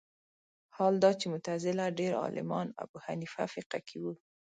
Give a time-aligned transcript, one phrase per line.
[0.75, 4.13] حال دا چې معتزله ډېر عالمان ابو حنیفه فقه کې وو